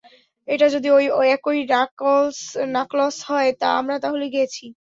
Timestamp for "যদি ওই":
0.69-1.05